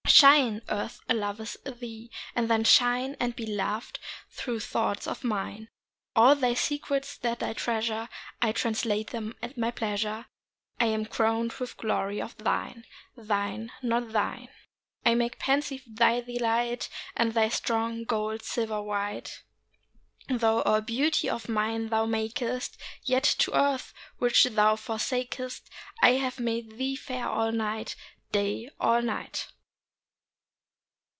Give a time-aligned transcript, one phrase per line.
[0.07, 2.11] Shine, Earth loves thee!
[2.35, 3.97] And then shine And be loved
[4.29, 5.69] through thoughts of mine.
[6.15, 8.07] All thy secrets that I treasure
[8.41, 10.27] I translate them at my pleasure.
[10.79, 12.85] I am crowned with glory of thine.
[13.17, 14.49] Thine, not thine.
[15.03, 19.41] I make pensive thy delight, And thy strong gold silver white.
[20.27, 25.67] Though all beauty of nine thou makest, Yet to earth which thou forsakest
[26.03, 27.95] I have made thee fair all night,
[28.31, 29.47] Day all night.